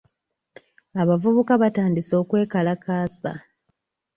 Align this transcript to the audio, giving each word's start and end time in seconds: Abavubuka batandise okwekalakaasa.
Abavubuka 1.01 1.53
batandise 1.61 2.13
okwekalakaasa. 2.21 3.31